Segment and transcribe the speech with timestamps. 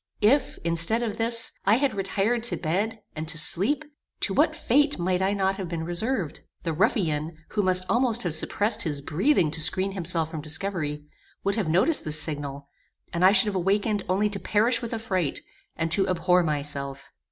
[0.21, 3.85] If, instead of this, I had retired to bed, and to sleep,
[4.21, 6.39] to what fate might I not have been reserved?
[6.63, 11.03] The ruffian, who must almost have suppressed his breathing to screen himself from discovery,
[11.43, 12.67] would have noticed this signal,
[13.13, 15.41] and I should have awakened only to perish with affright,
[15.75, 17.11] and to abhor myself.